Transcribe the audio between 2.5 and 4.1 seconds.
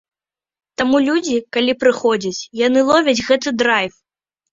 яны ловяць гэты драйв!